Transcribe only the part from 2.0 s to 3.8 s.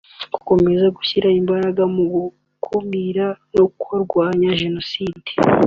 gukumira no